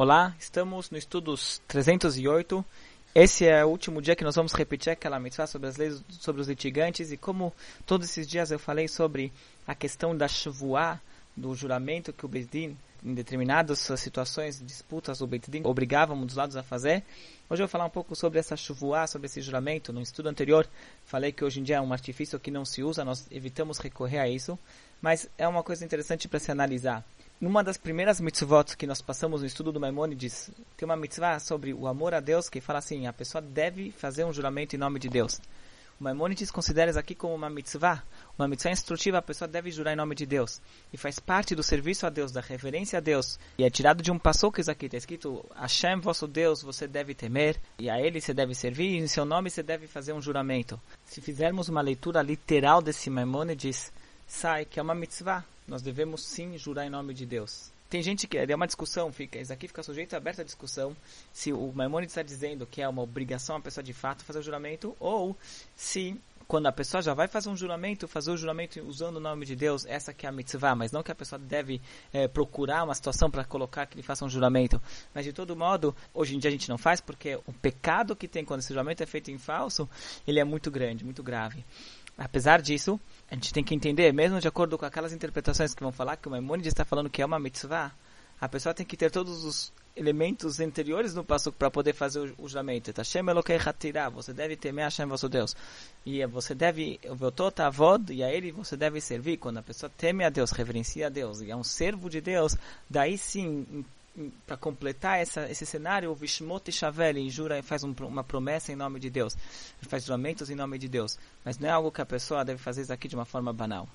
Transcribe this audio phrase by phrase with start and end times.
[0.00, 2.64] Olá, estamos no estudos 308.
[3.12, 6.40] Esse é o último dia que nós vamos repetir aquela mitzvah sobre as leis sobre
[6.40, 7.52] os litigantes e como
[7.84, 9.32] todos esses dias eu falei sobre
[9.66, 11.00] a questão da shvuah,
[11.36, 16.54] do juramento que o Bedin, em determinadas situações, disputas, o Bedin obrigava um dos lados
[16.54, 17.02] a fazer.
[17.50, 19.92] Hoje eu vou falar um pouco sobre essa shvuah, sobre esse juramento.
[19.92, 20.64] No estudo anterior
[21.06, 24.20] falei que hoje em dia é um artifício que não se usa, nós evitamos recorrer
[24.20, 24.56] a isso,
[25.02, 27.04] mas é uma coisa interessante para se analisar.
[27.40, 31.72] Numa das primeiras mitzvot que nós passamos no estudo do Maimonides, tem uma mitzvah sobre
[31.72, 34.98] o amor a Deus que fala assim, a pessoa deve fazer um juramento em nome
[34.98, 35.40] de Deus.
[36.00, 38.02] O Maimonides considera isso aqui como uma mitzvah,
[38.36, 40.60] uma mitzvah instrutiva, a pessoa deve jurar em nome de Deus.
[40.92, 43.38] E faz parte do serviço a Deus, da reverência a Deus.
[43.56, 46.88] E é tirado de um passo que isso aqui está escrito, Hashem, vosso Deus, você
[46.88, 50.12] deve temer, e a Ele você deve servir, e em seu nome você deve fazer
[50.12, 50.80] um juramento.
[51.04, 53.92] Se fizermos uma leitura literal desse Maimonides,
[54.26, 55.44] sai que é uma mitzvah.
[55.68, 57.70] Nós devemos sim jurar em nome de Deus.
[57.90, 60.94] Tem gente que é uma discussão, fica, isso aqui fica sujeito a aberta discussão,
[61.32, 64.42] se o Maimonides está dizendo que é uma obrigação a pessoa de fato fazer o
[64.42, 65.34] juramento, ou
[65.74, 69.44] se quando a pessoa já vai fazer um juramento, fazer o juramento usando o nome
[69.44, 71.80] de Deus, essa que é a mitzvah, mas não que a pessoa deve
[72.10, 74.80] é, procurar uma situação para colocar que ele faça um juramento.
[75.14, 78.26] Mas de todo modo, hoje em dia a gente não faz porque o pecado que
[78.26, 79.88] tem quando esse juramento é feito em falso,
[80.26, 81.64] ele é muito grande, muito grave.
[82.18, 82.98] Apesar disso,
[83.30, 86.26] a gente tem que entender, mesmo de acordo com aquelas interpretações que vão falar que
[86.26, 87.92] o Maimonides está falando que é uma mitzvah,
[88.40, 92.44] a pessoa tem que ter todos os elementos anteriores no passo para poder fazer o,
[92.44, 92.92] o juramento.
[93.66, 95.56] Hatirah, você deve temer Hashem, vosso Deus.
[96.04, 99.38] E você deve, Veotot Avod, e a ele você deve servir.
[99.38, 102.56] Quando a pessoa teme a Deus, reverencia a Deus, e é um servo de Deus,
[102.88, 103.84] daí sim
[104.46, 108.76] para completar essa, esse cenário, o Vishmot Shavel, jura e faz um, uma promessa em
[108.76, 109.36] nome de Deus.
[109.82, 111.18] Faz juramentos em nome de Deus.
[111.44, 113.88] Mas não é algo que a pessoa deve fazer isso aqui de uma forma banal.